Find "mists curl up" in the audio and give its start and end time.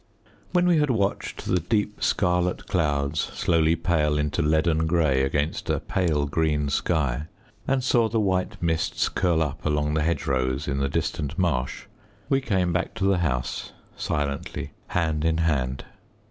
8.63-9.63